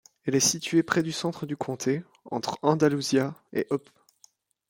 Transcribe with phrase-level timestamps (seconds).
[0.25, 3.87] Elle est située près du centre du comté, entre Andalusia et Opp.